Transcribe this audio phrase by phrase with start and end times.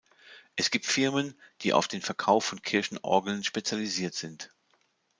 [0.55, 4.49] Es gibt Firmen, die auf den Verkauf von Kirchenorgeln spezialisiert sind.